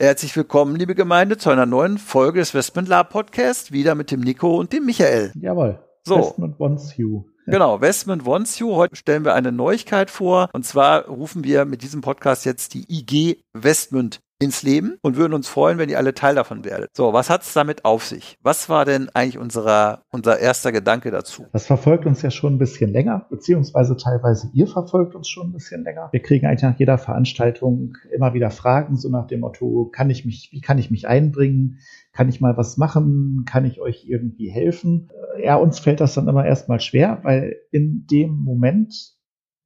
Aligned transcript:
Herzlich 0.00 0.34
willkommen, 0.34 0.76
liebe 0.76 0.94
Gemeinde, 0.94 1.36
zu 1.36 1.50
einer 1.50 1.66
neuen 1.66 1.98
Folge 1.98 2.38
des 2.38 2.54
Westman 2.54 2.86
Lab 2.86 3.10
Podcast, 3.10 3.70
wieder 3.70 3.94
mit 3.94 4.10
dem 4.10 4.20
Nico 4.20 4.58
und 4.58 4.72
dem 4.72 4.86
Michael. 4.86 5.30
Jawohl. 5.38 5.78
So. 6.04 6.16
Westman 6.16 6.54
wants 6.58 6.96
you. 6.96 7.24
Genau, 7.44 7.82
Westman 7.82 8.24
wants 8.24 8.58
you. 8.58 8.76
Heute 8.76 8.96
stellen 8.96 9.26
wir 9.26 9.34
eine 9.34 9.52
Neuigkeit 9.52 10.10
vor. 10.10 10.48
Und 10.54 10.64
zwar 10.64 11.04
rufen 11.04 11.44
wir 11.44 11.66
mit 11.66 11.82
diesem 11.82 12.00
Podcast 12.00 12.46
jetzt 12.46 12.72
die 12.72 12.86
IG 12.88 13.42
Westmund 13.52 14.22
ins 14.40 14.62
Leben 14.62 14.98
und 15.02 15.16
würden 15.16 15.34
uns 15.34 15.48
freuen, 15.48 15.78
wenn 15.78 15.90
ihr 15.90 15.98
alle 15.98 16.14
Teil 16.14 16.34
davon 16.34 16.64
werdet. 16.64 16.90
So, 16.96 17.12
was 17.12 17.28
hat 17.28 17.42
es 17.42 17.52
damit 17.52 17.84
auf 17.84 18.04
sich? 18.04 18.38
Was 18.42 18.68
war 18.68 18.84
denn 18.84 19.10
eigentlich 19.12 19.38
unserer, 19.38 20.02
unser 20.10 20.38
erster 20.38 20.72
Gedanke 20.72 21.10
dazu? 21.10 21.46
Das 21.52 21.66
verfolgt 21.66 22.06
uns 22.06 22.22
ja 22.22 22.30
schon 22.30 22.54
ein 22.54 22.58
bisschen 22.58 22.90
länger, 22.90 23.26
beziehungsweise 23.28 23.96
teilweise 23.96 24.50
ihr 24.54 24.66
verfolgt 24.66 25.14
uns 25.14 25.28
schon 25.28 25.50
ein 25.50 25.52
bisschen 25.52 25.84
länger. 25.84 26.08
Wir 26.12 26.22
kriegen 26.22 26.46
eigentlich 26.46 26.62
nach 26.62 26.78
jeder 26.78 26.96
Veranstaltung 26.96 27.96
immer 28.12 28.32
wieder 28.32 28.50
Fragen, 28.50 28.96
so 28.96 29.10
nach 29.10 29.26
dem 29.26 29.40
Motto, 29.40 29.90
kann 29.92 30.08
ich 30.08 30.24
mich, 30.24 30.48
wie 30.52 30.62
kann 30.62 30.78
ich 30.78 30.90
mich 30.90 31.06
einbringen? 31.06 31.78
Kann 32.12 32.28
ich 32.28 32.40
mal 32.40 32.56
was 32.56 32.78
machen? 32.78 33.44
Kann 33.46 33.66
ich 33.66 33.80
euch 33.80 34.06
irgendwie 34.08 34.50
helfen? 34.50 35.10
Ja, 35.42 35.56
uns 35.56 35.78
fällt 35.78 36.00
das 36.00 36.14
dann 36.14 36.28
immer 36.28 36.46
erstmal 36.46 36.80
schwer, 36.80 37.20
weil 37.22 37.56
in 37.70 38.06
dem 38.10 38.30
Moment 38.32 38.94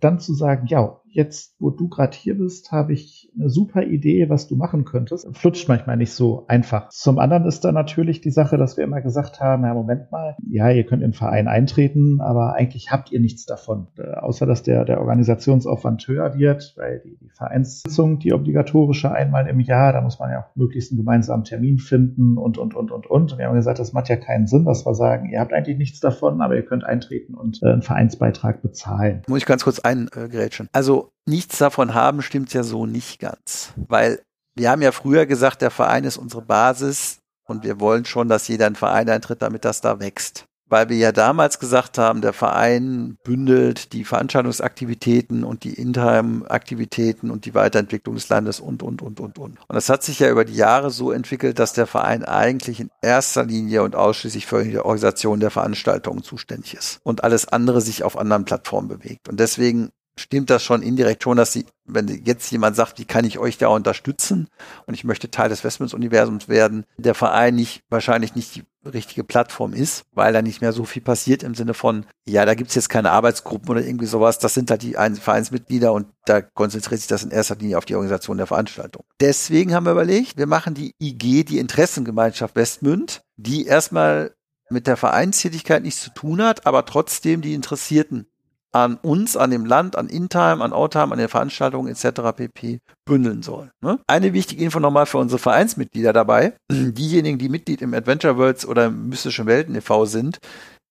dann 0.00 0.18
zu 0.18 0.34
sagen, 0.34 0.66
ja, 0.66 1.00
jetzt, 1.14 1.54
wo 1.58 1.70
du 1.70 1.88
gerade 1.88 2.16
hier 2.16 2.36
bist, 2.36 2.72
habe 2.72 2.92
ich 2.92 3.32
eine 3.34 3.48
super 3.48 3.82
Idee, 3.82 4.28
was 4.28 4.46
du 4.46 4.56
machen 4.56 4.84
könntest. 4.84 5.26
Flutscht 5.36 5.68
manchmal 5.68 5.96
nicht 5.96 6.12
so 6.12 6.46
einfach. 6.48 6.88
Zum 6.90 7.18
anderen 7.18 7.46
ist 7.46 7.64
da 7.64 7.72
natürlich 7.72 8.20
die 8.20 8.30
Sache, 8.30 8.58
dass 8.58 8.76
wir 8.76 8.84
immer 8.84 9.00
gesagt 9.00 9.40
haben, 9.40 9.64
ja, 9.64 9.74
Moment 9.74 10.10
mal, 10.10 10.36
ja, 10.48 10.70
ihr 10.70 10.84
könnt 10.84 11.02
in 11.02 11.10
den 11.10 11.16
Verein 11.16 11.48
eintreten, 11.48 12.20
aber 12.20 12.54
eigentlich 12.54 12.90
habt 12.90 13.12
ihr 13.12 13.20
nichts 13.20 13.46
davon. 13.46 13.88
Äh, 13.96 14.14
außer, 14.14 14.46
dass 14.46 14.62
der, 14.62 14.84
der 14.84 15.00
Organisationsaufwand 15.00 16.06
höher 16.06 16.34
wird, 16.36 16.74
weil 16.76 17.00
die, 17.04 17.16
die 17.16 17.30
Vereinssitzung, 17.30 18.18
die 18.18 18.32
obligatorische 18.32 19.10
einmal 19.10 19.46
im 19.46 19.60
Jahr, 19.60 19.92
da 19.92 20.00
muss 20.00 20.18
man 20.18 20.30
ja 20.30 20.40
auch 20.40 20.56
möglichst 20.56 20.92
einen 20.92 20.98
gemeinsamen 20.98 21.44
Termin 21.44 21.78
finden 21.78 22.38
und, 22.38 22.58
und, 22.58 22.74
und, 22.74 22.90
und, 22.90 23.06
und. 23.06 23.24
Und 23.32 23.38
wir 23.38 23.46
haben 23.46 23.54
gesagt, 23.54 23.78
das 23.78 23.92
macht 23.92 24.08
ja 24.08 24.16
keinen 24.16 24.46
Sinn, 24.46 24.64
dass 24.64 24.84
wir 24.84 24.94
sagen, 24.94 25.30
ihr 25.30 25.40
habt 25.40 25.52
eigentlich 25.52 25.78
nichts 25.78 26.00
davon, 26.00 26.40
aber 26.40 26.56
ihr 26.56 26.64
könnt 26.64 26.84
eintreten 26.84 27.34
und 27.34 27.62
äh, 27.62 27.66
einen 27.66 27.82
Vereinsbeitrag 27.82 28.62
bezahlen. 28.62 29.22
Muss 29.28 29.38
ich 29.38 29.46
ganz 29.46 29.64
kurz 29.64 29.78
eingrätschen. 29.78 30.68
Also 30.72 31.03
nichts 31.26 31.58
davon 31.58 31.94
haben 31.94 32.22
stimmt 32.22 32.52
ja 32.52 32.62
so 32.62 32.86
nicht 32.86 33.20
ganz. 33.20 33.72
Weil 33.76 34.22
wir 34.54 34.70
haben 34.70 34.82
ja 34.82 34.92
früher 34.92 35.26
gesagt, 35.26 35.62
der 35.62 35.70
Verein 35.70 36.04
ist 36.04 36.16
unsere 36.16 36.42
Basis 36.42 37.18
und 37.46 37.64
wir 37.64 37.80
wollen 37.80 38.04
schon, 38.04 38.28
dass 38.28 38.48
jeder 38.48 38.66
einen 38.66 38.76
Verein 38.76 39.08
eintritt, 39.08 39.42
damit 39.42 39.64
das 39.64 39.80
da 39.80 40.00
wächst. 40.00 40.46
Weil 40.66 40.88
wir 40.88 40.96
ja 40.96 41.12
damals 41.12 41.58
gesagt 41.58 41.98
haben, 41.98 42.22
der 42.22 42.32
Verein 42.32 43.18
bündelt 43.22 43.92
die 43.92 44.04
Veranstaltungsaktivitäten 44.04 45.44
und 45.44 45.62
die 45.62 45.74
Interim-Aktivitäten 45.74 47.30
und 47.30 47.44
die 47.44 47.54
Weiterentwicklung 47.54 48.14
des 48.14 48.30
Landes 48.30 48.60
und, 48.60 48.82
und, 48.82 49.02
und, 49.02 49.20
und, 49.20 49.38
und. 49.38 49.58
Und 49.58 49.74
das 49.74 49.90
hat 49.90 50.02
sich 50.02 50.20
ja 50.20 50.30
über 50.30 50.46
die 50.46 50.54
Jahre 50.54 50.90
so 50.90 51.12
entwickelt, 51.12 51.58
dass 51.58 51.74
der 51.74 51.86
Verein 51.86 52.24
eigentlich 52.24 52.80
in 52.80 52.90
erster 53.02 53.44
Linie 53.44 53.82
und 53.82 53.94
ausschließlich 53.94 54.46
für 54.46 54.64
die 54.64 54.78
Organisation 54.78 55.38
der 55.38 55.50
Veranstaltungen 55.50 56.22
zuständig 56.22 56.74
ist 56.74 56.98
und 57.02 57.24
alles 57.24 57.46
andere 57.46 57.82
sich 57.82 58.02
auf 58.02 58.16
anderen 58.16 58.46
Plattformen 58.46 58.88
bewegt. 58.88 59.28
Und 59.28 59.40
deswegen 59.40 59.90
stimmt 60.16 60.50
das 60.50 60.62
schon 60.62 60.82
indirekt 60.82 61.22
schon, 61.22 61.36
dass 61.36 61.52
sie, 61.52 61.66
wenn 61.84 62.08
jetzt 62.24 62.50
jemand 62.50 62.76
sagt, 62.76 62.98
wie 62.98 63.04
kann 63.04 63.24
ich 63.24 63.38
euch 63.38 63.58
da 63.58 63.68
unterstützen 63.68 64.48
und 64.86 64.94
ich 64.94 65.04
möchte 65.04 65.30
Teil 65.30 65.48
des 65.48 65.64
Westmans-Universums 65.64 66.48
werden, 66.48 66.84
der 66.96 67.14
Verein 67.14 67.54
nicht, 67.54 67.82
wahrscheinlich 67.90 68.34
nicht 68.34 68.54
die 68.54 68.64
richtige 68.88 69.24
Plattform 69.24 69.72
ist, 69.72 70.04
weil 70.12 70.32
da 70.32 70.42
nicht 70.42 70.60
mehr 70.60 70.72
so 70.72 70.84
viel 70.84 71.02
passiert 71.02 71.42
im 71.42 71.54
Sinne 71.54 71.74
von, 71.74 72.06
ja, 72.26 72.44
da 72.44 72.54
gibt's 72.54 72.74
jetzt 72.74 72.90
keine 72.90 73.12
Arbeitsgruppen 73.12 73.70
oder 73.70 73.82
irgendwie 73.82 74.06
sowas, 74.06 74.38
das 74.38 74.54
sind 74.54 74.70
halt 74.70 74.82
die 74.82 74.92
Vereinsmitglieder 74.92 75.92
und 75.92 76.06
da 76.26 76.42
konzentriert 76.42 77.00
sich 77.00 77.08
das 77.08 77.24
in 77.24 77.30
erster 77.30 77.56
Linie 77.56 77.78
auf 77.78 77.86
die 77.86 77.94
Organisation 77.94 78.36
der 78.36 78.46
Veranstaltung. 78.46 79.04
Deswegen 79.20 79.74
haben 79.74 79.86
wir 79.86 79.92
überlegt, 79.92 80.36
wir 80.36 80.46
machen 80.46 80.74
die 80.74 80.94
IG, 81.00 81.44
die 81.44 81.58
Interessengemeinschaft 81.58 82.56
Westmünd, 82.56 83.22
die 83.36 83.66
erstmal 83.66 84.34
mit 84.70 84.86
der 84.86 84.96
Vereinstätigkeit 84.96 85.82
nichts 85.82 86.02
zu 86.02 86.10
tun 86.10 86.42
hat, 86.42 86.66
aber 86.66 86.84
trotzdem 86.86 87.42
die 87.42 87.54
Interessierten 87.54 88.26
an 88.74 88.96
uns, 88.96 89.36
an 89.36 89.50
dem 89.50 89.64
Land, 89.64 89.96
an 89.96 90.08
Intime, 90.08 90.62
an 90.62 90.72
Outtime, 90.72 91.12
an 91.12 91.18
den 91.18 91.28
Veranstaltungen 91.28 91.88
etc. 91.88 92.32
pp. 92.36 92.80
bündeln 93.04 93.42
soll. 93.42 93.70
Ne? 93.80 94.00
Eine 94.08 94.32
wichtige 94.32 94.64
Info 94.64 94.80
nochmal 94.80 95.06
für 95.06 95.18
unsere 95.18 95.38
Vereinsmitglieder 95.38 96.12
dabei. 96.12 96.54
Diejenigen, 96.72 97.38
die 97.38 97.48
Mitglied 97.48 97.82
im 97.82 97.94
Adventure 97.94 98.36
Worlds 98.36 98.66
oder 98.66 98.86
im 98.86 99.08
Mystischen 99.08 99.46
Welten 99.46 99.76
e.V. 99.76 100.06
sind, 100.06 100.38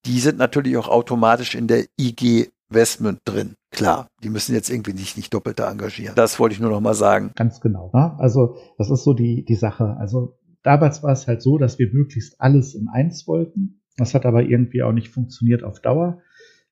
die 0.06 0.20
sind 0.20 0.38
natürlich 0.38 0.78
auch 0.78 0.88
automatisch 0.88 1.56
in 1.56 1.68
der 1.68 1.86
IG 2.00 2.50
Westmund 2.70 3.20
drin. 3.26 3.56
Klar, 3.72 4.08
die 4.24 4.30
müssen 4.30 4.56
jetzt 4.56 4.70
irgendwie 4.70 4.94
nicht, 4.94 5.18
nicht 5.18 5.34
doppelt 5.34 5.60
da 5.60 5.70
engagieren. 5.70 6.16
Das 6.16 6.40
wollte 6.40 6.54
ich 6.54 6.62
nur 6.62 6.72
noch 6.72 6.82
mal 6.82 6.94
sagen. 6.94 7.32
Ganz 7.36 7.60
genau. 7.60 7.92
Ne? 7.94 8.16
Also 8.18 8.56
das 8.78 8.90
ist 8.90 9.04
so 9.04 9.14
die, 9.14 9.44
die 9.44 9.56
Sache. 9.56 9.98
Also 10.00 10.38
damals 10.64 11.04
war 11.04 11.12
es 11.12 11.28
halt 11.28 11.42
so, 11.42 11.58
dass 11.58 11.80
wir 11.80 11.90
möglichst 11.92 12.40
alles 12.40 12.76
in 12.76 12.88
eins 12.88 13.28
wollten. 13.28 13.82
Das 13.98 14.14
hat 14.14 14.26
aber 14.26 14.44
irgendwie 14.44 14.84
auch 14.84 14.94
nicht 14.94 15.10
funktioniert 15.10 15.64
auf 15.64 15.82
Dauer 15.82 16.22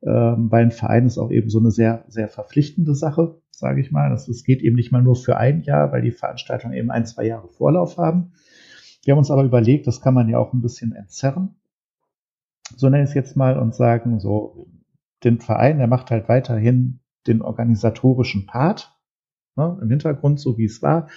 ähm, 0.03 0.49
bei 0.49 0.61
einem 0.61 0.71
Verein 0.71 1.05
ist 1.05 1.17
auch 1.17 1.31
eben 1.31 1.49
so 1.49 1.59
eine 1.59 1.71
sehr, 1.71 2.05
sehr 2.07 2.27
verpflichtende 2.27 2.95
Sache, 2.95 3.39
sage 3.51 3.81
ich 3.81 3.91
mal. 3.91 4.09
Das, 4.09 4.25
das 4.25 4.43
geht 4.43 4.61
eben 4.61 4.75
nicht 4.75 4.91
mal 4.91 5.03
nur 5.03 5.15
für 5.15 5.37
ein 5.37 5.61
Jahr, 5.61 5.91
weil 5.91 6.01
die 6.01 6.11
Veranstaltungen 6.11 6.73
eben 6.73 6.91
ein, 6.91 7.05
zwei 7.05 7.25
Jahre 7.25 7.47
Vorlauf 7.47 7.97
haben. 7.97 8.33
Wir 9.03 9.13
haben 9.13 9.19
uns 9.19 9.31
aber 9.31 9.43
überlegt, 9.43 9.87
das 9.87 10.01
kann 10.01 10.13
man 10.13 10.29
ja 10.29 10.37
auch 10.37 10.53
ein 10.53 10.61
bisschen 10.61 10.93
entzerren. 10.93 11.55
So 12.75 12.89
nenne 12.89 13.03
ich 13.03 13.09
es 13.09 13.15
jetzt 13.15 13.35
mal 13.35 13.57
und 13.59 13.75
sagen, 13.75 14.19
so, 14.19 14.67
den 15.23 15.39
Verein, 15.39 15.77
der 15.77 15.87
macht 15.87 16.09
halt 16.09 16.29
weiterhin 16.29 16.99
den 17.27 17.41
organisatorischen 17.41 18.45
Part 18.45 18.97
ne, 19.55 19.77
im 19.81 19.89
Hintergrund, 19.89 20.39
so 20.39 20.57
wie 20.57 20.65
es 20.65 20.81
war. 20.81 21.09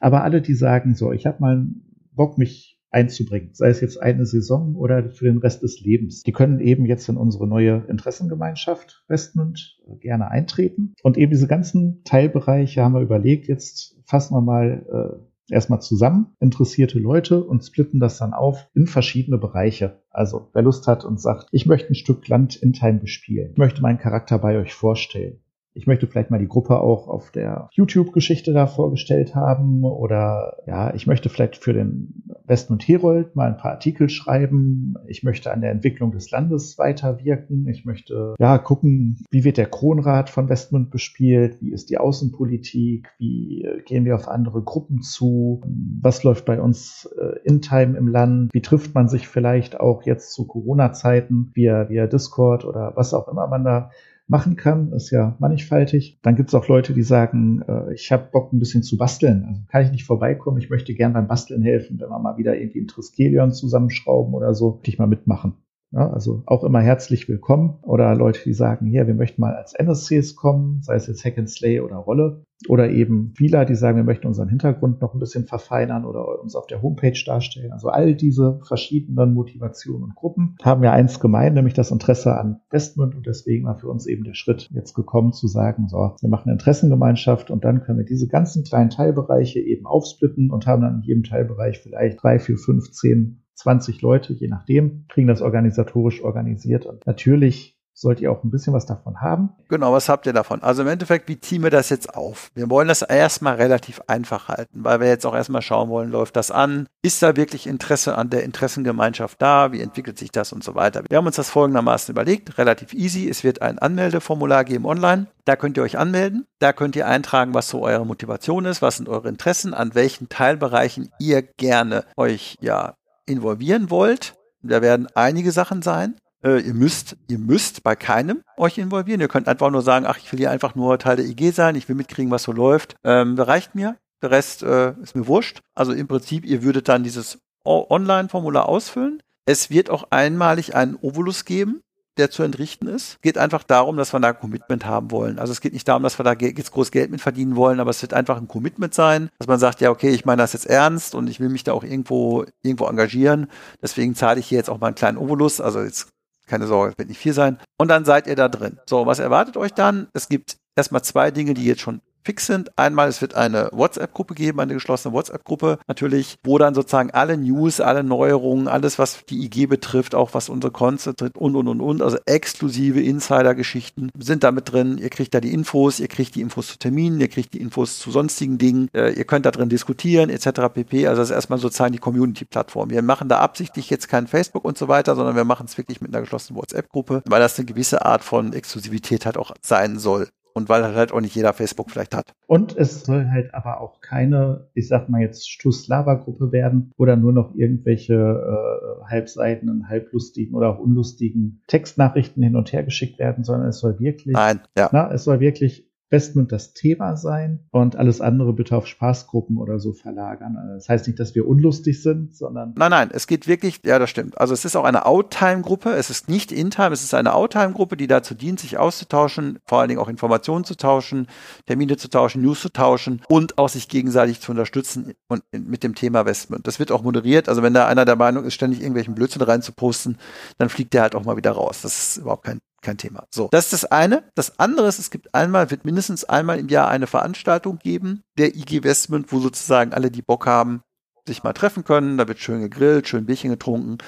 Aber 0.00 0.24
alle, 0.24 0.42
die 0.42 0.54
sagen, 0.54 0.94
so, 0.94 1.12
ich 1.12 1.26
habe 1.26 1.40
mal 1.40 1.66
Bock, 2.12 2.38
mich 2.38 2.80
einzubringen, 2.92 3.50
sei 3.54 3.70
es 3.70 3.80
jetzt 3.80 4.00
eine 4.00 4.26
Saison 4.26 4.76
oder 4.76 5.10
für 5.10 5.24
den 5.24 5.38
Rest 5.38 5.62
des 5.62 5.80
Lebens. 5.80 6.22
Die 6.22 6.32
können 6.32 6.60
eben 6.60 6.84
jetzt 6.84 7.08
in 7.08 7.16
unsere 7.16 7.48
neue 7.48 7.84
Interessengemeinschaft 7.88 9.04
Westmund 9.08 9.78
äh, 9.88 9.96
gerne 9.96 10.30
eintreten. 10.30 10.94
Und 11.02 11.16
eben 11.16 11.30
diese 11.30 11.48
ganzen 11.48 12.04
Teilbereiche 12.04 12.82
haben 12.82 12.94
wir 12.94 13.00
überlegt, 13.00 13.48
jetzt 13.48 13.98
fassen 14.04 14.34
wir 14.34 14.42
mal 14.42 15.20
äh, 15.50 15.52
erstmal 15.52 15.80
zusammen, 15.80 16.34
interessierte 16.40 16.98
Leute 16.98 17.42
und 17.42 17.64
splitten 17.64 18.00
das 18.00 18.18
dann 18.18 18.32
auf 18.34 18.68
in 18.74 18.86
verschiedene 18.86 19.38
Bereiche. 19.38 20.02
Also 20.10 20.48
wer 20.52 20.62
Lust 20.62 20.86
hat 20.86 21.04
und 21.04 21.20
sagt, 21.20 21.48
ich 21.50 21.66
möchte 21.66 21.92
ein 21.92 21.94
Stück 21.94 22.28
Land 22.28 22.56
in 22.56 22.72
Time 22.72 23.00
bespielen, 23.00 23.50
ich 23.52 23.58
möchte 23.58 23.82
meinen 23.82 23.98
Charakter 23.98 24.38
bei 24.38 24.58
euch 24.58 24.74
vorstellen, 24.74 25.40
ich 25.74 25.86
möchte 25.86 26.06
vielleicht 26.06 26.30
mal 26.30 26.38
die 26.38 26.48
Gruppe 26.48 26.80
auch 26.80 27.08
auf 27.08 27.30
der 27.30 27.68
YouTube-Geschichte 27.72 28.52
da 28.52 28.66
vorgestellt 28.66 29.34
haben 29.34 29.84
oder 29.84 30.58
ja, 30.66 30.94
ich 30.94 31.06
möchte 31.06 31.28
vielleicht 31.28 31.56
für 31.56 31.72
den 31.72 32.24
Westen 32.44 32.74
und 32.74 32.86
Herold 32.86 33.34
mal 33.36 33.48
ein 33.48 33.56
paar 33.56 33.72
Artikel 33.72 34.08
schreiben. 34.08 34.94
Ich 35.06 35.22
möchte 35.22 35.50
an 35.50 35.62
der 35.62 35.70
Entwicklung 35.70 36.12
des 36.12 36.30
Landes 36.30 36.78
weiterwirken. 36.78 37.66
Ich 37.68 37.84
möchte 37.84 38.34
ja 38.38 38.58
gucken, 38.58 39.24
wie 39.30 39.44
wird 39.44 39.56
der 39.56 39.66
Kronrat 39.66 40.28
von 40.28 40.48
Westmund 40.48 40.90
bespielt? 40.90 41.56
Wie 41.60 41.72
ist 41.72 41.88
die 41.88 41.98
Außenpolitik? 41.98 43.08
Wie 43.18 43.66
gehen 43.86 44.04
wir 44.04 44.14
auf 44.14 44.28
andere 44.28 44.62
Gruppen 44.62 45.00
zu? 45.00 45.62
Was 46.02 46.22
läuft 46.24 46.44
bei 46.44 46.60
uns 46.60 47.08
äh, 47.18 47.38
in 47.44 47.62
Time 47.62 47.96
im 47.96 48.08
Land? 48.08 48.52
Wie 48.52 48.62
trifft 48.62 48.94
man 48.94 49.08
sich 49.08 49.28
vielleicht 49.28 49.80
auch 49.80 50.02
jetzt 50.02 50.32
zu 50.32 50.46
Corona-Zeiten 50.46 51.50
via, 51.54 51.88
via 51.88 52.06
Discord 52.06 52.64
oder 52.64 52.92
was 52.94 53.14
auch 53.14 53.28
immer 53.28 53.46
man 53.46 53.64
da 53.64 53.90
machen 54.32 54.56
kann, 54.56 54.92
ist 54.92 55.10
ja 55.10 55.36
mannigfaltig. 55.38 56.18
Dann 56.22 56.34
gibt 56.34 56.48
es 56.48 56.54
auch 56.54 56.66
Leute, 56.66 56.94
die 56.94 57.02
sagen, 57.02 57.62
äh, 57.68 57.94
ich 57.94 58.10
habe 58.10 58.30
Bock 58.32 58.52
ein 58.52 58.58
bisschen 58.58 58.82
zu 58.82 58.96
basteln. 58.96 59.44
Also 59.46 59.60
kann 59.68 59.84
ich 59.84 59.92
nicht 59.92 60.04
vorbeikommen, 60.04 60.58
ich 60.58 60.70
möchte 60.70 60.94
gern 60.94 61.12
beim 61.12 61.28
Basteln 61.28 61.62
helfen, 61.62 62.00
wenn 62.00 62.08
wir 62.08 62.18
mal 62.18 62.38
wieder 62.38 62.56
irgendwie 62.56 62.80
ein 62.80 62.88
Triskelion 62.88 63.52
zusammenschrauben 63.52 64.34
oder 64.34 64.54
so, 64.54 64.80
ich 64.84 64.98
mal 64.98 65.06
mitmachen. 65.06 65.54
Ja, 65.94 66.10
also 66.10 66.42
auch 66.46 66.64
immer 66.64 66.80
herzlich 66.80 67.28
willkommen. 67.28 67.78
Oder 67.82 68.14
Leute, 68.14 68.40
die 68.44 68.54
sagen, 68.54 68.86
hier, 68.86 69.06
wir 69.06 69.14
möchten 69.14 69.42
mal 69.42 69.54
als 69.54 69.74
NSCs 69.74 70.36
kommen, 70.36 70.80
sei 70.80 70.94
es 70.94 71.06
jetzt 71.06 71.22
Hack 71.22 71.36
and 71.36 71.50
Slay 71.50 71.80
oder 71.80 71.96
Rolle. 71.96 72.44
Oder 72.68 72.88
eben 72.88 73.32
Spieler, 73.34 73.66
die 73.66 73.74
sagen, 73.74 73.98
wir 73.98 74.04
möchten 74.04 74.26
unseren 74.26 74.48
Hintergrund 74.48 75.02
noch 75.02 75.12
ein 75.12 75.18
bisschen 75.18 75.44
verfeinern 75.44 76.06
oder 76.06 76.40
uns 76.40 76.54
auf 76.54 76.66
der 76.66 76.80
Homepage 76.80 77.20
darstellen. 77.26 77.72
Also 77.72 77.88
all 77.88 78.14
diese 78.14 78.60
verschiedenen 78.66 79.34
Motivationen 79.34 80.04
und 80.04 80.14
Gruppen 80.14 80.56
haben 80.62 80.82
ja 80.82 80.92
eins 80.92 81.20
gemein, 81.20 81.52
nämlich 81.52 81.74
das 81.74 81.90
Interesse 81.90 82.38
an 82.38 82.60
Westmund. 82.70 83.14
Und 83.14 83.26
deswegen 83.26 83.66
war 83.66 83.76
für 83.76 83.88
uns 83.88 84.06
eben 84.06 84.24
der 84.24 84.34
Schritt 84.34 84.70
jetzt 84.72 84.94
gekommen 84.94 85.34
zu 85.34 85.46
sagen, 85.46 85.88
so, 85.88 86.16
wir 86.20 86.28
machen 86.30 86.44
eine 86.44 86.52
Interessengemeinschaft 86.52 87.50
und 87.50 87.64
dann 87.64 87.82
können 87.82 87.98
wir 87.98 88.06
diese 88.06 88.28
ganzen 88.28 88.64
kleinen 88.64 88.90
Teilbereiche 88.90 89.60
eben 89.60 89.84
aufsplitten 89.84 90.50
und 90.50 90.66
haben 90.66 90.80
dann 90.80 90.96
in 90.96 91.02
jedem 91.02 91.24
Teilbereich 91.24 91.80
vielleicht 91.80 92.22
drei, 92.22 92.38
vier, 92.38 92.56
fünf, 92.56 92.92
zehn 92.92 93.41
20 93.54 94.02
Leute, 94.02 94.32
je 94.32 94.48
nachdem, 94.48 95.06
kriegen 95.08 95.28
das 95.28 95.42
organisatorisch 95.42 96.22
organisiert. 96.22 96.86
Und 96.86 97.06
natürlich 97.06 97.78
sollt 97.94 98.20
ihr 98.20 98.32
auch 98.32 98.42
ein 98.42 98.50
bisschen 98.50 98.72
was 98.72 98.86
davon 98.86 99.20
haben. 99.20 99.50
Genau, 99.68 99.92
was 99.92 100.08
habt 100.08 100.26
ihr 100.26 100.32
davon? 100.32 100.62
Also 100.62 100.82
im 100.82 100.88
Endeffekt, 100.88 101.28
wie 101.28 101.40
ziehen 101.40 101.62
wir 101.62 101.70
das 101.70 101.90
jetzt 101.90 102.14
auf? 102.14 102.50
Wir 102.54 102.70
wollen 102.70 102.88
das 102.88 103.02
erstmal 103.02 103.56
relativ 103.56 104.00
einfach 104.06 104.48
halten, 104.48 104.84
weil 104.84 105.00
wir 105.00 105.08
jetzt 105.08 105.26
auch 105.26 105.34
erstmal 105.34 105.62
schauen 105.62 105.88
wollen, 105.88 106.10
läuft 106.10 106.36
das 106.36 106.50
an? 106.50 106.88
Ist 107.02 107.22
da 107.22 107.36
wirklich 107.36 107.66
Interesse 107.66 108.16
an 108.16 108.30
der 108.30 108.44
Interessengemeinschaft 108.44 109.40
da? 109.40 109.72
Wie 109.72 109.80
entwickelt 109.80 110.18
sich 110.18 110.30
das 110.30 110.52
und 110.52 110.64
so 110.64 110.74
weiter? 110.74 111.04
Wir 111.08 111.18
haben 111.18 111.26
uns 111.26 111.36
das 111.36 111.50
folgendermaßen 111.50 112.12
überlegt, 112.12 112.58
relativ 112.58 112.94
easy. 112.94 113.28
Es 113.28 113.44
wird 113.44 113.62
ein 113.62 113.78
Anmeldeformular 113.78 114.64
geben 114.64 114.86
online. 114.86 115.26
Da 115.44 115.56
könnt 115.56 115.76
ihr 115.76 115.82
euch 115.82 115.98
anmelden. 115.98 116.46
Da 116.60 116.72
könnt 116.72 116.96
ihr 116.96 117.06
eintragen, 117.06 117.54
was 117.54 117.68
so 117.68 117.82
eure 117.82 118.06
Motivation 118.06 118.64
ist, 118.64 118.80
was 118.80 118.96
sind 118.96 119.08
eure 119.08 119.28
Interessen, 119.28 119.74
an 119.74 119.94
welchen 119.94 120.28
Teilbereichen 120.28 121.10
ihr 121.18 121.42
gerne 121.42 122.04
euch 122.16 122.56
ja 122.60 122.94
involvieren 123.26 123.90
wollt, 123.90 124.34
da 124.62 124.82
werden 124.82 125.08
einige 125.14 125.52
Sachen 125.52 125.82
sein. 125.82 126.16
Äh, 126.42 126.60
ihr 126.60 126.74
müsst, 126.74 127.16
ihr 127.28 127.38
müsst 127.38 127.82
bei 127.82 127.96
keinem 127.96 128.42
euch 128.56 128.78
involvieren. 128.78 129.20
Ihr 129.20 129.28
könnt 129.28 129.48
einfach 129.48 129.70
nur 129.70 129.82
sagen, 129.82 130.06
ach, 130.06 130.18
ich 130.18 130.30
will 130.32 130.38
hier 130.38 130.50
einfach 130.50 130.74
nur 130.74 130.98
Teil 130.98 131.16
der 131.16 131.26
IG 131.26 131.50
sein, 131.50 131.74
ich 131.74 131.88
will 131.88 131.96
mitkriegen, 131.96 132.30
was 132.30 132.44
so 132.44 132.52
läuft. 132.52 132.96
Ähm, 133.04 133.38
reicht 133.38 133.74
mir. 133.74 133.96
Der 134.22 134.30
Rest 134.30 134.62
äh, 134.62 134.94
ist 135.02 135.16
mir 135.16 135.26
wurscht. 135.26 135.60
Also 135.74 135.92
im 135.92 136.06
Prinzip, 136.06 136.44
ihr 136.44 136.62
würdet 136.62 136.88
dann 136.88 137.02
dieses 137.02 137.38
Online-Formular 137.64 138.68
ausfüllen. 138.68 139.22
Es 139.46 139.70
wird 139.70 139.90
auch 139.90 140.04
einmalig 140.10 140.74
einen 140.76 140.96
Ovolus 140.96 141.44
geben 141.44 141.82
der 142.18 142.30
zu 142.30 142.42
entrichten 142.42 142.86
ist. 142.88 143.20
Geht 143.22 143.38
einfach 143.38 143.62
darum, 143.62 143.96
dass 143.96 144.12
wir 144.12 144.20
da 144.20 144.28
ein 144.28 144.38
Commitment 144.38 144.84
haben 144.86 145.10
wollen. 145.10 145.38
Also 145.38 145.52
es 145.52 145.60
geht 145.60 145.72
nicht 145.72 145.88
darum, 145.88 146.02
dass 146.02 146.18
wir 146.18 146.24
da 146.24 146.32
jetzt 146.32 146.72
groß 146.72 146.90
Geld 146.90 147.10
mit 147.10 147.20
verdienen 147.20 147.56
wollen, 147.56 147.80
aber 147.80 147.90
es 147.90 148.02
wird 148.02 148.14
einfach 148.14 148.36
ein 148.36 148.48
Commitment 148.48 148.94
sein, 148.94 149.30
dass 149.38 149.48
man 149.48 149.58
sagt, 149.58 149.80
ja, 149.80 149.90
okay, 149.90 150.10
ich 150.10 150.24
meine 150.24 150.42
das 150.42 150.52
jetzt 150.52 150.66
ernst 150.66 151.14
und 151.14 151.28
ich 151.28 151.40
will 151.40 151.48
mich 151.48 151.64
da 151.64 151.72
auch 151.72 151.84
irgendwo, 151.84 152.44
irgendwo 152.62 152.86
engagieren. 152.86 153.48
Deswegen 153.80 154.14
zahle 154.14 154.40
ich 154.40 154.46
hier 154.46 154.58
jetzt 154.58 154.70
auch 154.70 154.80
mal 154.80 154.88
einen 154.88 154.96
kleinen 154.96 155.18
Obolus. 155.18 155.60
Also 155.60 155.80
jetzt 155.82 156.08
keine 156.46 156.66
Sorge, 156.66 156.92
es 156.92 156.98
wird 156.98 157.08
nicht 157.08 157.18
viel 157.18 157.32
sein. 157.32 157.58
Und 157.78 157.88
dann 157.88 158.04
seid 158.04 158.26
ihr 158.26 158.36
da 158.36 158.48
drin. 158.48 158.78
So, 158.86 159.06
was 159.06 159.18
erwartet 159.18 159.56
euch 159.56 159.72
dann? 159.72 160.08
Es 160.12 160.28
gibt 160.28 160.56
erstmal 160.76 161.02
zwei 161.02 161.30
Dinge, 161.30 161.54
die 161.54 161.64
jetzt 161.64 161.80
schon 161.80 162.02
fix 162.24 162.46
sind. 162.46 162.76
Einmal, 162.78 163.08
es 163.08 163.20
wird 163.20 163.34
eine 163.34 163.68
WhatsApp-Gruppe 163.72 164.34
geben, 164.34 164.60
eine 164.60 164.74
geschlossene 164.74 165.14
WhatsApp-Gruppe 165.14 165.78
natürlich, 165.86 166.38
wo 166.44 166.58
dann 166.58 166.74
sozusagen 166.74 167.10
alle 167.10 167.36
News, 167.36 167.80
alle 167.80 168.02
Neuerungen, 168.02 168.68
alles, 168.68 168.98
was 168.98 169.24
die 169.26 169.44
IG 169.44 169.66
betrifft, 169.66 170.14
auch 170.14 170.34
was 170.34 170.48
unsere 170.48 170.72
Cons 170.72 171.04
betrifft 171.04 171.36
und, 171.36 171.56
und, 171.56 171.68
und, 171.68 171.80
und, 171.80 172.02
also 172.02 172.18
exklusive 172.26 173.00
Insider-Geschichten 173.00 174.10
sind 174.18 174.44
damit 174.44 174.72
drin. 174.72 174.98
Ihr 174.98 175.10
kriegt 175.10 175.34
da 175.34 175.40
die 175.40 175.52
Infos, 175.52 176.00
ihr 176.00 176.08
kriegt 176.08 176.34
die 176.34 176.40
Infos 176.40 176.68
zu 176.68 176.78
Terminen, 176.78 177.20
ihr 177.20 177.28
kriegt 177.28 177.54
die 177.54 177.60
Infos 177.60 177.98
zu 177.98 178.10
sonstigen 178.10 178.58
Dingen, 178.58 178.88
äh, 178.94 179.12
ihr 179.12 179.24
könnt 179.24 179.46
da 179.46 179.50
drin 179.50 179.68
diskutieren, 179.68 180.30
etc. 180.30 180.72
pp. 180.72 181.06
Also 181.06 181.22
das 181.22 181.30
ist 181.30 181.34
erstmal 181.34 181.58
sozusagen 181.58 181.92
die 181.92 181.98
Community-Plattform. 181.98 182.90
Wir 182.90 183.02
machen 183.02 183.28
da 183.28 183.38
absichtlich 183.38 183.90
jetzt 183.90 184.08
kein 184.08 184.26
Facebook 184.26 184.64
und 184.64 184.78
so 184.78 184.88
weiter, 184.88 185.16
sondern 185.16 185.36
wir 185.36 185.44
machen 185.44 185.66
es 185.66 185.78
wirklich 185.78 186.00
mit 186.00 186.12
einer 186.12 186.22
geschlossenen 186.22 186.60
WhatsApp-Gruppe, 186.60 187.22
weil 187.26 187.40
das 187.40 187.58
eine 187.58 187.66
gewisse 187.66 188.04
Art 188.04 188.24
von 188.24 188.52
Exklusivität 188.52 189.26
halt 189.26 189.36
auch 189.36 189.52
sein 189.62 189.98
soll 189.98 190.28
und 190.54 190.68
weil 190.68 190.94
halt 190.94 191.12
auch 191.12 191.20
nicht 191.20 191.34
jeder 191.34 191.52
Facebook 191.52 191.90
vielleicht 191.90 192.14
hat. 192.14 192.32
Und 192.46 192.76
es 192.76 193.04
soll 193.04 193.30
halt 193.30 193.54
aber 193.54 193.80
auch 193.80 194.00
keine, 194.00 194.68
ich 194.74 194.88
sag 194.88 195.08
mal 195.08 195.20
jetzt 195.20 195.50
Stuss-Lava-Gruppe 195.50 196.52
werden 196.52 196.92
oder 196.96 197.16
nur 197.16 197.32
noch 197.32 197.54
irgendwelche 197.54 198.14
äh, 198.14 199.04
halbseitenen, 199.10 199.88
halblustigen 199.88 200.54
oder 200.54 200.70
auch 200.70 200.78
unlustigen 200.78 201.62
Textnachrichten 201.66 202.42
hin 202.42 202.56
und 202.56 202.72
her 202.72 202.82
geschickt 202.82 203.18
werden, 203.18 203.44
sondern 203.44 203.68
es 203.68 203.78
soll 203.78 203.98
wirklich, 203.98 204.34
Nein, 204.34 204.60
ja. 204.76 204.88
na, 204.92 205.12
es 205.12 205.24
soll 205.24 205.40
wirklich 205.40 205.91
Investment 206.12 206.52
das 206.52 206.74
Thema 206.74 207.16
sein 207.16 207.60
und 207.70 207.96
alles 207.96 208.20
andere 208.20 208.52
bitte 208.52 208.76
auf 208.76 208.86
Spaßgruppen 208.86 209.56
oder 209.56 209.78
so 209.78 209.94
verlagern. 209.94 210.58
Also 210.58 210.74
das 210.74 210.88
heißt 210.90 211.06
nicht, 211.06 211.18
dass 211.18 211.34
wir 211.34 211.48
unlustig 211.48 212.02
sind, 212.02 212.36
sondern. 212.36 212.74
Nein, 212.76 212.90
nein, 212.90 213.10
es 213.12 213.26
geht 213.26 213.48
wirklich, 213.48 213.80
ja, 213.86 213.98
das 213.98 214.10
stimmt. 214.10 214.38
Also 214.38 214.52
es 214.52 214.66
ist 214.66 214.76
auch 214.76 214.84
eine 214.84 215.06
Outtime-Gruppe. 215.06 215.90
Es 215.94 216.10
ist 216.10 216.28
nicht 216.28 216.52
In-Time, 216.52 216.92
es 216.92 217.02
ist 217.02 217.14
eine 217.14 217.34
Outtime-Gruppe, 217.34 217.96
die 217.96 218.08
dazu 218.08 218.34
dient, 218.34 218.60
sich 218.60 218.76
auszutauschen, 218.76 219.58
vor 219.64 219.80
allen 219.80 219.88
Dingen 219.88 220.00
auch 220.00 220.08
Informationen 220.08 220.64
zu 220.64 220.76
tauschen, 220.76 221.28
Termine 221.66 221.96
zu 221.96 222.08
tauschen, 222.08 222.42
News 222.42 222.60
zu 222.60 222.68
tauschen 222.68 223.22
und 223.28 223.56
auch 223.56 223.70
sich 223.70 223.88
gegenseitig 223.88 224.42
zu 224.42 224.52
unterstützen 224.52 225.14
und 225.28 225.42
mit 225.50 225.82
dem 225.82 225.94
Thema 225.94 226.20
Investment. 226.20 226.66
Das 226.66 226.78
wird 226.78 226.92
auch 226.92 227.02
moderiert. 227.02 227.48
Also 227.48 227.62
wenn 227.62 227.72
da 227.72 227.86
einer 227.86 228.04
der 228.04 228.16
Meinung 228.16 228.44
ist, 228.44 228.52
ständig 228.52 228.80
irgendwelchen 228.80 229.14
Blödsinn 229.14 229.40
reinzuposten, 229.40 230.18
dann 230.58 230.68
fliegt 230.68 230.92
der 230.92 231.02
halt 231.02 231.14
auch 231.14 231.24
mal 231.24 231.38
wieder 231.38 231.52
raus. 231.52 231.80
Das 231.80 231.96
ist 231.96 232.16
überhaupt 232.18 232.44
kein 232.44 232.58
kein 232.82 232.98
Thema. 232.98 233.26
So, 233.30 233.48
das 233.50 233.66
ist 233.66 233.72
das 233.72 233.84
eine. 233.86 234.24
Das 234.34 234.58
andere 234.58 234.88
ist, 234.88 234.98
es 234.98 235.10
gibt 235.10 235.34
einmal, 235.34 235.70
wird 235.70 235.84
mindestens 235.84 236.24
einmal 236.24 236.58
im 236.58 236.68
Jahr 236.68 236.88
eine 236.88 237.06
Veranstaltung 237.06 237.78
geben, 237.78 238.22
der 238.38 238.54
IG 238.54 238.84
Westment, 238.84 239.32
wo 239.32 239.40
sozusagen 239.40 239.92
alle, 239.92 240.10
die 240.10 240.22
Bock 240.22 240.46
haben, 240.46 240.82
sich 241.26 241.42
mal 241.42 241.52
treffen 241.52 241.84
können. 241.84 242.18
Da 242.18 242.28
wird 242.28 242.40
schön 242.40 242.60
gegrillt, 242.60 243.08
schön 243.08 243.26
Bierchen 243.26 243.50
getrunken. 243.50 243.98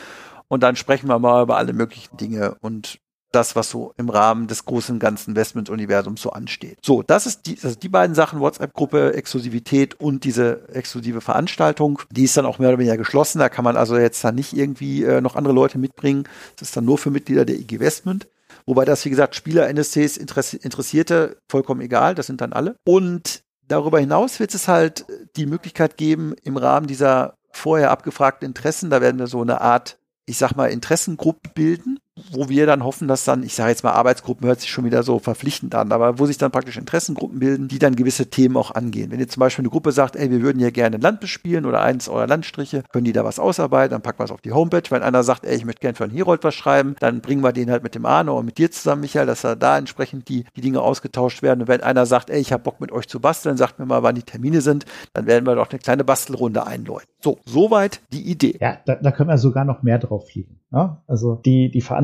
Und 0.48 0.62
dann 0.62 0.76
sprechen 0.76 1.08
wir 1.08 1.18
mal 1.18 1.42
über 1.42 1.56
alle 1.56 1.72
möglichen 1.72 2.16
Dinge 2.16 2.56
und 2.60 2.98
das, 3.34 3.56
was 3.56 3.70
so 3.70 3.92
im 3.96 4.08
Rahmen 4.08 4.46
des 4.46 4.64
großen 4.64 4.98
ganzen 4.98 5.30
Investment-Universums 5.30 6.22
so 6.22 6.30
ansteht. 6.30 6.78
So, 6.82 7.02
das 7.02 7.26
ist 7.26 7.46
die, 7.46 7.58
also 7.62 7.76
die 7.76 7.88
beiden 7.88 8.14
Sachen, 8.14 8.40
WhatsApp-Gruppe, 8.40 9.14
Exklusivität 9.14 10.00
und 10.00 10.24
diese 10.24 10.68
exklusive 10.68 11.20
Veranstaltung. 11.20 12.00
Die 12.10 12.24
ist 12.24 12.36
dann 12.36 12.46
auch 12.46 12.58
mehr 12.58 12.68
oder 12.68 12.78
weniger 12.78 12.96
geschlossen. 12.96 13.40
Da 13.40 13.48
kann 13.48 13.64
man 13.64 13.76
also 13.76 13.96
jetzt 13.96 14.22
dann 14.22 14.36
nicht 14.36 14.52
irgendwie 14.52 15.02
äh, 15.02 15.20
noch 15.20 15.34
andere 15.36 15.54
Leute 15.54 15.78
mitbringen. 15.78 16.28
Das 16.56 16.68
ist 16.68 16.76
dann 16.76 16.84
nur 16.84 16.98
für 16.98 17.10
Mitglieder 17.10 17.44
der 17.44 17.56
IG 17.56 17.76
Investment. 17.76 18.28
Wobei 18.66 18.84
das, 18.84 19.04
wie 19.04 19.10
gesagt, 19.10 19.34
Spieler, 19.34 19.68
NSCs, 19.68 20.16
Interessierte, 20.16 21.38
vollkommen 21.50 21.80
egal, 21.80 22.14
das 22.14 22.26
sind 22.26 22.40
dann 22.40 22.52
alle. 22.52 22.76
Und 22.84 23.44
darüber 23.68 24.00
hinaus 24.00 24.40
wird 24.40 24.54
es 24.54 24.68
halt 24.68 25.04
die 25.36 25.46
Möglichkeit 25.46 25.96
geben, 25.96 26.34
im 26.42 26.56
Rahmen 26.56 26.86
dieser 26.86 27.36
vorher 27.50 27.90
abgefragten 27.90 28.46
Interessen, 28.46 28.90
da 28.90 29.00
werden 29.00 29.18
wir 29.18 29.26
so 29.26 29.40
eine 29.40 29.60
Art, 29.60 29.98
ich 30.26 30.38
sag 30.38 30.54
mal, 30.56 30.70
Interessengruppe 30.70 31.50
bilden, 31.54 31.98
wo 32.30 32.48
wir 32.48 32.66
dann 32.66 32.84
hoffen, 32.84 33.08
dass 33.08 33.24
dann, 33.24 33.42
ich 33.42 33.54
sage 33.54 33.70
jetzt 33.70 33.82
mal, 33.82 33.92
Arbeitsgruppen 33.92 34.46
hört 34.46 34.60
sich 34.60 34.70
schon 34.70 34.84
wieder 34.84 35.02
so 35.02 35.18
verpflichtend 35.18 35.74
an, 35.74 35.90
aber 35.90 36.18
wo 36.18 36.26
sich 36.26 36.38
dann 36.38 36.52
praktisch 36.52 36.76
Interessengruppen 36.76 37.40
bilden, 37.40 37.68
die 37.68 37.78
dann 37.78 37.96
gewisse 37.96 38.26
Themen 38.26 38.56
auch 38.56 38.70
angehen. 38.70 39.10
Wenn 39.10 39.20
ihr 39.20 39.28
zum 39.28 39.40
Beispiel 39.40 39.62
eine 39.62 39.70
Gruppe 39.70 39.90
sagt, 39.90 40.14
ey, 40.14 40.30
wir 40.30 40.40
würden 40.40 40.60
hier 40.60 40.70
gerne 40.70 40.96
ein 40.96 41.00
Land 41.02 41.20
bespielen 41.20 41.66
oder 41.66 41.80
eins 41.80 42.08
eurer 42.08 42.26
Landstriche, 42.26 42.84
können 42.92 43.04
die 43.04 43.12
da 43.12 43.24
was 43.24 43.38
ausarbeiten, 43.38 43.90
dann 43.90 44.02
packen 44.02 44.20
wir 44.20 44.24
es 44.24 44.30
auf 44.30 44.40
die 44.40 44.52
Homepage. 44.52 44.82
Wenn 44.90 45.02
einer 45.02 45.24
sagt, 45.24 45.44
ey, 45.44 45.56
ich 45.56 45.64
möchte 45.64 45.80
gerne 45.80 45.96
für 45.96 46.04
einen 46.04 46.14
Herold 46.14 46.44
was 46.44 46.54
schreiben, 46.54 46.94
dann 47.00 47.20
bringen 47.20 47.42
wir 47.42 47.52
den 47.52 47.70
halt 47.70 47.82
mit 47.82 47.94
dem 47.94 48.06
Arno 48.06 48.38
und 48.38 48.46
mit 48.46 48.58
dir 48.58 48.70
zusammen, 48.70 49.00
Michael, 49.00 49.26
dass 49.26 49.42
da 49.42 49.78
entsprechend 49.78 50.28
die, 50.28 50.44
die 50.56 50.60
Dinge 50.60 50.80
ausgetauscht 50.82 51.42
werden. 51.42 51.62
Und 51.62 51.68
wenn 51.68 51.82
einer 51.82 52.06
sagt, 52.06 52.30
ey, 52.30 52.40
ich 52.40 52.52
habe 52.52 52.62
Bock 52.62 52.80
mit 52.80 52.92
euch 52.92 53.08
zu 53.08 53.20
basteln, 53.20 53.56
sagt 53.56 53.78
mir 53.78 53.86
mal, 53.86 54.02
wann 54.02 54.14
die 54.14 54.22
Termine 54.22 54.60
sind, 54.60 54.86
dann 55.12 55.26
werden 55.26 55.46
wir 55.46 55.56
doch 55.56 55.70
eine 55.70 55.80
kleine 55.80 56.04
Bastelrunde 56.04 56.66
einläuten. 56.66 57.08
So, 57.20 57.38
soweit 57.44 58.00
die 58.12 58.22
Idee. 58.22 58.56
Ja, 58.60 58.78
da, 58.86 58.96
da 58.96 59.10
können 59.10 59.30
wir 59.30 59.38
sogar 59.38 59.64
noch 59.64 59.82
mehr 59.82 59.98
drauf 59.98 60.28
fliegen. 60.28 60.60
Ja? 60.74 61.02
Also 61.06 61.36
die, 61.36 61.70
die 61.70 61.80
Veranstaltung, 61.80 62.03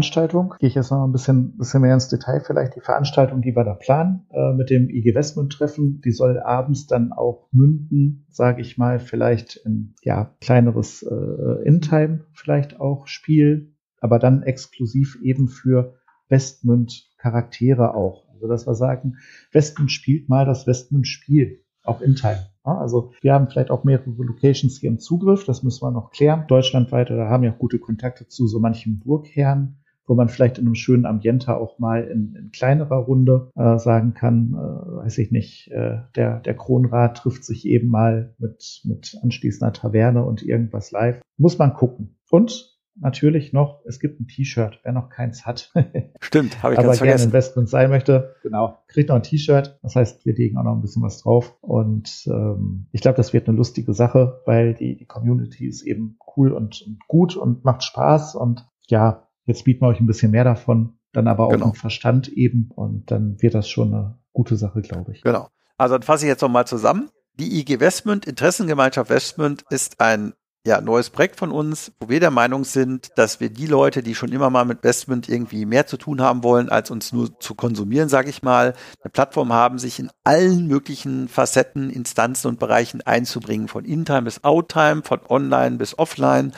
gehe 0.59 0.69
ich 0.69 0.75
jetzt 0.75 0.91
noch 0.91 1.05
ein 1.05 1.13
bisschen, 1.13 1.57
bisschen 1.57 1.83
mehr 1.83 1.95
ins 1.95 2.09
Detail 2.09 2.41
vielleicht, 2.41 2.77
die 2.77 2.81
Veranstaltung, 2.81 3.43
die 3.43 3.55
wir 3.55 3.65
da 3.65 3.75
planen 3.75 4.27
äh, 4.31 4.53
mit 4.53 4.71
dem 4.71 4.89
IG 4.89 5.15
Westmund 5.15 5.53
Treffen, 5.53 6.01
die 6.05 6.13
soll 6.13 6.39
abends 6.39 6.87
dann 6.87 7.13
auch 7.13 7.49
münden, 7.53 8.27
sage 8.31 8.61
ich 8.61 8.79
mal, 8.79 8.99
vielleicht 8.99 9.57
in 9.65 9.95
ja 10.03 10.35
kleineres 10.41 11.03
äh, 11.03 11.67
In-Time 11.67 12.25
vielleicht 12.33 12.81
auch 12.81 13.07
Spiel, 13.07 13.75
aber 14.01 14.19
dann 14.19 14.43
exklusiv 14.43 15.19
eben 15.23 15.49
für 15.49 15.95
Westmund 16.29 17.09
Charaktere 17.19 17.95
auch. 17.95 18.29
Also 18.33 18.49
dass 18.49 18.67
wir 18.67 18.75
sagen, 18.75 19.17
Westmund 19.53 19.93
spielt 19.93 20.29
mal 20.29 20.47
das 20.47 20.67
Westmund 20.67 21.07
Spiel, 21.07 21.63
auch 21.85 22.01
In-Time. 22.01 22.47
Also 22.63 23.13
wir 23.23 23.33
haben 23.33 23.49
vielleicht 23.49 23.71
auch 23.71 23.85
mehrere 23.85 24.11
Locations 24.11 24.79
hier 24.79 24.91
im 24.91 24.99
Zugriff, 24.99 25.45
das 25.45 25.63
müssen 25.63 25.83
wir 25.83 25.91
noch 25.91 26.11
klären. 26.11 26.45
Deutschlandweit, 26.47 27.11
da 27.11 27.29
haben 27.29 27.43
wir 27.43 27.53
auch 27.53 27.59
gute 27.59 27.79
Kontakte 27.79 28.29
zu 28.29 28.47
so 28.47 28.61
manchen 28.61 29.01
Burgherren, 29.01 29.80
wo 30.11 30.17
man 30.17 30.29
vielleicht 30.29 30.59
in 30.59 30.67
einem 30.67 30.75
schönen 30.75 31.07
Ambiente 31.07 31.57
auch 31.57 31.79
mal 31.79 32.03
in, 32.03 32.35
in 32.35 32.51
kleinerer 32.51 32.97
Runde 32.97 33.53
äh, 33.55 33.79
sagen 33.79 34.13
kann, 34.13 34.55
äh, 34.55 34.97
weiß 35.05 35.19
ich 35.19 35.31
nicht, 35.31 35.71
äh, 35.71 35.99
der, 36.17 36.41
der 36.41 36.57
Kronrat 36.57 37.19
trifft 37.19 37.45
sich 37.45 37.65
eben 37.65 37.89
mal 37.89 38.35
mit, 38.39 38.81
mit 38.83 39.17
anschließender 39.23 39.73
Taverne 39.73 40.25
und 40.25 40.43
irgendwas 40.43 40.91
live. 40.91 41.21
Muss 41.39 41.59
man 41.59 41.75
gucken. 41.75 42.19
Und 42.29 42.77
natürlich 42.97 43.53
noch, 43.53 43.85
es 43.87 44.01
gibt 44.01 44.21
ein 44.21 44.27
T-Shirt, 44.27 44.81
wer 44.83 44.93
noch 44.93 45.11
keins 45.11 45.47
hat. 45.47 45.73
Stimmt, 46.21 46.61
habe 46.61 46.75
ich 46.75 46.81
Aber 46.81 46.89
ganz 46.89 47.01
gerne 47.01 47.23
Investment 47.23 47.69
sein 47.69 47.89
möchte, 47.89 48.35
genau, 48.43 48.79
kriegt 48.89 49.11
noch 49.11 49.17
ein 49.17 49.23
T-Shirt. 49.23 49.79
Das 49.83 49.95
heißt, 49.95 50.27
wir 50.27 50.35
legen 50.35 50.59
auch 50.59 50.65
noch 50.65 50.75
ein 50.75 50.83
bisschen 50.83 51.05
was 51.05 51.23
drauf. 51.23 51.57
Und 51.61 52.27
ähm, 52.27 52.89
ich 52.91 53.01
glaube, 53.01 53.17
das 53.17 53.33
wird 53.33 53.47
eine 53.47 53.57
lustige 53.57 53.95
Sache, 53.95 54.43
weil 54.45 54.75
die, 54.75 54.97
die 54.97 55.07
Community 55.07 55.69
ist 55.69 55.83
eben 55.83 56.19
cool 56.37 56.51
und, 56.51 56.83
und 56.83 56.99
gut 57.07 57.37
und 57.37 57.65
macht 57.65 57.85
Spaß. 57.85 58.35
Und 58.35 58.67
ja, 58.89 59.29
jetzt 59.47 59.65
bieten 59.65 59.83
wir 59.83 59.89
euch 59.89 60.01
ein 60.01 60.07
bisschen 60.07 60.31
mehr 60.31 60.45
davon, 60.45 60.99
dann 61.13 61.29
aber 61.29 61.47
auch 61.47 61.51
Genau. 61.51 61.69
mit 61.69 61.79
Verstand 61.79 62.29
eben 62.29 62.71
und 62.75 63.11
dann 63.11 63.41
wird 63.41 63.55
das 63.55 63.69
schon 63.69 63.93
eine 63.95 64.19
gute 64.33 64.57
Sache, 64.57 64.81
glaube 64.83 65.13
ich. 65.13 65.23
Genau. 65.23 65.49
Also 65.77 65.95
dann 65.95 66.03
fasse 66.03 66.25
ich 66.25 66.29
jetzt 66.29 66.43
nochmal 66.43 66.67
zusammen. 66.67 67.11
Die 67.35 67.59
IG 67.61 67.81
Westmünd, 67.81 68.27
Interessengemeinschaft 68.27 69.11
Westmünd, 69.11 69.65
ist 69.71 70.01
ein 70.01 70.35
ja, 70.67 70.83
neues 70.83 71.09
Projekt 71.09 71.37
von 71.37 71.53
uns, 71.53 71.91
wo 72.01 72.11
wir 72.11 72.21
der 72.21 72.31
Meinung 72.31 72.65
sind, 72.65 73.09
dass 73.17 73.41
wir 73.41 73.49
die 73.49 73.67
Leute, 73.67 74.03
die 74.03 74.15
schon 74.15 74.31
immer 74.31 74.51
mal 74.51 74.67
mit 74.67 74.85
Westmünd 74.85 75.27
irgendwie 75.27 75.65
mehr 75.65 75.87
zu 75.87 75.97
tun 75.97 76.21
haben 76.21 76.45
wollen, 76.45 76.69
als 76.69 76.91
uns 76.91 77.13
nur 77.13 77.41
zu 77.41 77.55
konsumieren, 77.55 78.11
sage 78.11 78.29
ich 78.29 78.43
mal, 78.43 78.75
eine 79.03 79.11
Plattform 79.11 79.55
haben, 79.55 79.79
sich 79.79 79.99
in 79.99 80.11
allen 80.23 80.67
möglichen 80.67 81.29
Facetten, 81.29 81.89
Instanzen 81.89 82.49
und 82.49 82.59
Bereichen 82.59 83.01
einzubringen, 83.01 83.69
von 83.69 83.87
In-Time 83.87 84.23
bis 84.23 84.45
Out-Time, 84.45 85.03
von 85.03 85.21
Online 85.31 85.77
bis 85.77 85.99
Offline, 85.99 86.53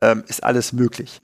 ähm, 0.00 0.24
ist 0.26 0.42
alles 0.42 0.72
möglich. 0.72 1.20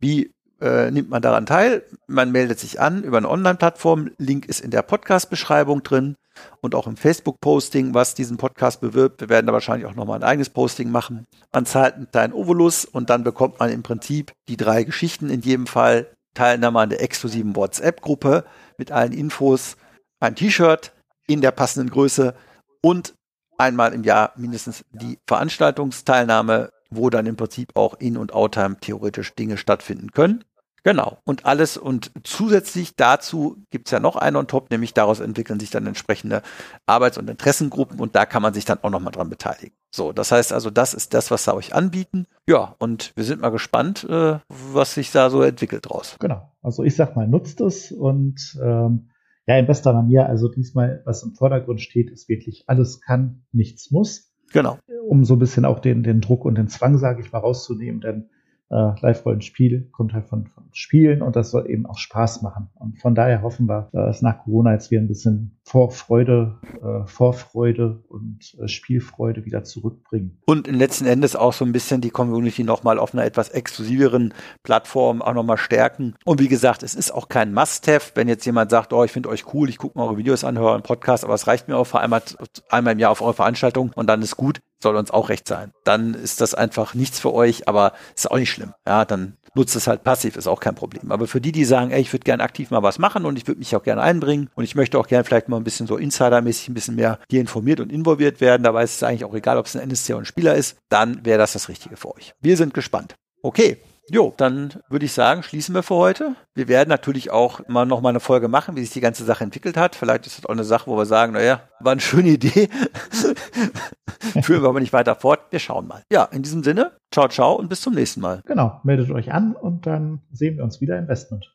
Wie 0.00 0.32
äh, 0.60 0.90
nimmt 0.90 1.10
man 1.10 1.22
daran 1.22 1.46
teil? 1.46 1.84
Man 2.06 2.32
meldet 2.32 2.58
sich 2.58 2.80
an 2.80 3.02
über 3.02 3.18
eine 3.18 3.28
Online-Plattform. 3.28 4.10
Link 4.18 4.46
ist 4.46 4.60
in 4.60 4.70
der 4.70 4.82
Podcast-Beschreibung 4.82 5.82
drin 5.82 6.16
und 6.60 6.74
auch 6.74 6.86
im 6.86 6.96
Facebook-Posting, 6.96 7.94
was 7.94 8.14
diesen 8.14 8.36
Podcast 8.36 8.80
bewirbt. 8.80 9.20
Wir 9.20 9.28
werden 9.28 9.46
da 9.46 9.52
wahrscheinlich 9.52 9.86
auch 9.86 9.94
nochmal 9.94 10.18
ein 10.18 10.24
eigenes 10.24 10.50
Posting 10.50 10.90
machen. 10.90 11.26
Man 11.52 11.66
zahlt 11.66 11.94
einen 11.94 12.10
kleinen 12.10 12.32
Ovolus 12.32 12.84
und 12.84 13.10
dann 13.10 13.24
bekommt 13.24 13.58
man 13.60 13.70
im 13.70 13.82
Prinzip 13.82 14.32
die 14.48 14.56
drei 14.56 14.84
Geschichten 14.84 15.30
in 15.30 15.40
jedem 15.40 15.66
Fall. 15.66 16.10
Teilnahme 16.34 16.80
an 16.80 16.90
der 16.90 17.02
exklusiven 17.02 17.56
WhatsApp-Gruppe 17.56 18.44
mit 18.78 18.92
allen 18.92 19.12
Infos, 19.12 19.76
ein 20.20 20.36
T-Shirt 20.36 20.92
in 21.26 21.40
der 21.40 21.50
passenden 21.50 21.90
Größe 21.90 22.34
und 22.82 23.14
einmal 23.58 23.92
im 23.92 24.04
Jahr 24.04 24.32
mindestens 24.36 24.84
die 24.92 25.18
Veranstaltungsteilnahme, 25.26 26.70
wo 26.90 27.10
dann 27.10 27.26
im 27.26 27.36
Prinzip 27.36 27.76
auch 27.76 27.94
In- 27.94 28.16
und 28.16 28.32
Outtime 28.32 28.78
theoretisch 28.80 29.34
Dinge 29.34 29.56
stattfinden 29.56 30.12
können. 30.12 30.44
Genau. 30.82 31.18
Und 31.24 31.44
alles 31.44 31.76
und 31.76 32.10
zusätzlich 32.24 32.96
dazu 32.96 33.58
gibt's 33.70 33.90
ja 33.90 34.00
noch 34.00 34.16
einen 34.16 34.36
on 34.36 34.46
top, 34.46 34.70
nämlich 34.70 34.94
daraus 34.94 35.20
entwickeln 35.20 35.60
sich 35.60 35.70
dann 35.70 35.86
entsprechende 35.86 36.42
Arbeits- 36.86 37.18
und 37.18 37.28
Interessengruppen 37.28 38.00
und 38.00 38.14
da 38.14 38.24
kann 38.24 38.42
man 38.42 38.54
sich 38.54 38.64
dann 38.64 38.78
auch 38.82 38.90
nochmal 38.90 39.12
dran 39.12 39.28
beteiligen. 39.28 39.76
So, 39.90 40.12
das 40.12 40.32
heißt 40.32 40.52
also, 40.52 40.70
das 40.70 40.94
ist 40.94 41.12
das, 41.14 41.30
was 41.30 41.44
sie 41.44 41.54
euch 41.54 41.74
anbieten. 41.74 42.26
Ja, 42.48 42.76
und 42.78 43.12
wir 43.14 43.24
sind 43.24 43.42
mal 43.42 43.50
gespannt, 43.50 44.04
äh, 44.08 44.38
was 44.48 44.94
sich 44.94 45.12
da 45.12 45.28
so 45.28 45.42
entwickelt 45.42 45.88
draus. 45.88 46.16
Genau. 46.18 46.50
Also 46.62 46.82
ich 46.84 46.96
sag 46.96 47.14
mal, 47.16 47.28
nutzt 47.28 47.60
es 47.60 47.92
und 47.92 48.58
ähm, 48.62 49.10
ja, 49.46 49.58
in 49.58 49.66
bester 49.66 49.92
Manier, 49.92 50.26
also 50.26 50.48
diesmal, 50.48 51.02
was 51.04 51.22
im 51.24 51.34
Vordergrund 51.34 51.80
steht, 51.80 52.10
ist 52.10 52.28
wirklich 52.28 52.64
alles 52.68 53.00
kann, 53.00 53.42
nichts 53.52 53.90
muss, 53.90 54.29
Genau. 54.52 54.78
um 55.06 55.24
so 55.24 55.34
ein 55.34 55.38
bisschen 55.38 55.64
auch 55.64 55.78
den, 55.78 56.02
den 56.02 56.20
Druck 56.20 56.44
und 56.44 56.56
den 56.56 56.68
Zwang, 56.68 56.98
sage 56.98 57.22
ich 57.22 57.32
mal, 57.32 57.38
rauszunehmen, 57.38 58.00
denn 58.00 58.28
äh, 58.70 58.92
Live-Rollenspiel 59.00 59.88
kommt 59.90 60.12
halt 60.12 60.26
von, 60.26 60.46
von 60.46 60.64
Spielen 60.72 61.22
und 61.22 61.36
das 61.36 61.50
soll 61.50 61.68
eben 61.68 61.86
auch 61.86 61.98
Spaß 61.98 62.42
machen. 62.42 62.68
Und 62.74 63.00
von 63.00 63.14
daher 63.14 63.42
hoffen 63.42 63.66
wir, 63.66 63.88
äh, 63.92 63.96
dass 63.98 64.22
nach 64.22 64.44
Corona 64.44 64.72
jetzt 64.72 64.90
wieder 64.90 65.02
ein 65.02 65.08
bisschen 65.08 65.58
Vorfreude, 65.64 66.58
äh, 66.82 67.06
Vorfreude 67.06 68.02
und 68.08 68.56
äh, 68.60 68.68
Spielfreude 68.68 69.44
wieder 69.44 69.64
zurückbringen. 69.64 70.38
Und 70.46 70.66
letzten 70.68 71.06
Endes 71.06 71.36
auch 71.36 71.52
so 71.52 71.64
ein 71.64 71.72
bisschen 71.72 72.00
die 72.00 72.10
Community 72.10 72.64
nochmal 72.64 72.98
auf 72.98 73.12
einer 73.12 73.24
etwas 73.24 73.48
exklusiveren 73.48 74.34
Plattform 74.62 75.20
auch 75.20 75.34
nochmal 75.34 75.58
stärken. 75.58 76.14
Und 76.24 76.40
wie 76.40 76.48
gesagt, 76.48 76.82
es 76.82 76.94
ist 76.94 77.12
auch 77.12 77.28
kein 77.28 77.52
Must-Have, 77.52 78.12
wenn 78.14 78.28
jetzt 78.28 78.46
jemand 78.46 78.70
sagt, 78.70 78.92
oh, 78.92 79.04
ich 79.04 79.12
finde 79.12 79.28
euch 79.28 79.52
cool, 79.52 79.68
ich 79.68 79.78
gucke 79.78 79.98
mal 79.98 80.04
eure 80.04 80.18
Videos 80.18 80.44
an, 80.44 80.58
höre 80.58 80.74
einen 80.74 80.82
Podcast, 80.82 81.24
aber 81.24 81.34
es 81.34 81.46
reicht 81.46 81.68
mir 81.68 81.76
auch 81.76 81.84
für 81.84 82.00
einmal, 82.00 82.22
einmal 82.68 82.92
im 82.92 82.98
Jahr 83.00 83.10
auf 83.10 83.22
eure 83.22 83.34
Veranstaltung 83.34 83.90
und 83.94 84.06
dann 84.08 84.22
ist 84.22 84.36
gut, 84.36 84.60
soll 84.82 84.96
uns 84.96 85.10
auch 85.10 85.28
recht 85.28 85.46
sein. 85.46 85.72
Dann 85.84 86.14
ist 86.14 86.40
das 86.40 86.54
einfach 86.54 86.94
nichts 86.94 87.20
für 87.20 87.32
euch, 87.32 87.68
aber 87.68 87.92
ist 88.14 88.30
auch 88.30 88.38
nicht 88.38 88.50
schlimm. 88.50 88.74
Ja, 88.86 89.04
dann 89.04 89.36
nutzt 89.54 89.76
es 89.76 89.86
halt 89.86 90.04
passiv, 90.04 90.36
ist 90.36 90.46
auch 90.46 90.60
kein 90.60 90.74
Problem. 90.74 91.10
Aber 91.10 91.26
für 91.26 91.40
die, 91.40 91.52
die 91.52 91.64
sagen, 91.64 91.90
ey, 91.90 92.00
ich 92.00 92.12
würde 92.12 92.24
gerne 92.24 92.42
aktiv 92.42 92.70
mal 92.70 92.82
was 92.82 92.98
machen 92.98 93.26
und 93.26 93.36
ich 93.36 93.46
würde 93.46 93.58
mich 93.58 93.74
auch 93.74 93.82
gerne 93.82 94.02
einbringen 94.02 94.48
und 94.54 94.64
ich 94.64 94.74
möchte 94.74 94.98
auch 94.98 95.06
gerne 95.06 95.24
vielleicht 95.24 95.48
mal 95.48 95.56
ein 95.56 95.64
bisschen 95.64 95.86
so 95.86 95.96
insidermäßig 95.96 96.68
ein 96.68 96.74
bisschen 96.74 96.96
mehr 96.96 97.18
hier 97.28 97.40
informiert 97.40 97.80
und 97.80 97.90
involviert 97.90 98.40
werden, 98.40 98.62
dabei 98.62 98.84
ist 98.84 98.96
es 98.96 99.02
eigentlich 99.02 99.24
auch 99.24 99.34
egal, 99.34 99.58
ob 99.58 99.66
es 99.66 99.76
ein 99.76 99.82
NSC 99.82 100.14
oder 100.14 100.22
ein 100.22 100.26
Spieler 100.26 100.54
ist, 100.54 100.76
dann 100.88 101.24
wäre 101.24 101.38
das 101.38 101.52
das 101.52 101.68
Richtige 101.68 101.96
für 101.96 102.14
euch. 102.14 102.34
Wir 102.40 102.56
sind 102.56 102.74
gespannt. 102.74 103.16
Okay. 103.42 103.78
Jo, 104.12 104.34
dann 104.36 104.72
würde 104.88 105.06
ich 105.06 105.12
sagen, 105.12 105.44
schließen 105.44 105.72
wir 105.72 105.84
für 105.84 105.94
heute. 105.94 106.34
Wir 106.52 106.66
werden 106.66 106.88
natürlich 106.88 107.30
auch 107.30 107.60
mal 107.68 107.86
noch 107.86 108.00
mal 108.00 108.08
eine 108.08 108.18
Folge 108.18 108.48
machen, 108.48 108.74
wie 108.74 108.80
sich 108.80 108.90
die 108.90 109.00
ganze 109.00 109.24
Sache 109.24 109.44
entwickelt 109.44 109.76
hat. 109.76 109.94
Vielleicht 109.94 110.26
ist 110.26 110.36
das 110.38 110.46
auch 110.46 110.50
eine 110.50 110.64
Sache, 110.64 110.90
wo 110.90 110.96
wir 110.96 111.06
sagen, 111.06 111.34
naja, 111.34 111.60
war 111.78 111.92
eine 111.92 112.00
schöne 112.00 112.30
Idee. 112.30 112.68
Führen 114.42 114.62
wir 114.62 114.68
aber 114.68 114.80
nicht 114.80 114.92
weiter 114.92 115.14
fort. 115.14 115.42
Wir 115.50 115.60
schauen 115.60 115.86
mal. 115.86 116.02
Ja, 116.10 116.24
in 116.24 116.42
diesem 116.42 116.64
Sinne, 116.64 116.90
ciao, 117.12 117.28
ciao 117.28 117.54
und 117.54 117.68
bis 117.68 117.82
zum 117.82 117.94
nächsten 117.94 118.20
Mal. 118.20 118.42
Genau, 118.46 118.80
meldet 118.82 119.12
euch 119.12 119.30
an 119.32 119.54
und 119.54 119.86
dann 119.86 120.22
sehen 120.32 120.56
wir 120.56 120.64
uns 120.64 120.80
wieder 120.80 120.96
im 120.96 121.04
Investment. 121.04 121.54